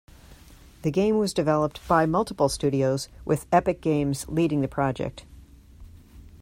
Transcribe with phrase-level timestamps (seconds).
[0.81, 5.27] The game was developed by multiple studios, with Epic Games leading the project.